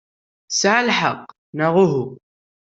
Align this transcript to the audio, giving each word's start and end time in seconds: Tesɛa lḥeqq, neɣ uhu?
Tesɛa 0.49 0.81
lḥeqq, 0.87 1.25
neɣ 1.57 1.73
uhu? 1.83 2.05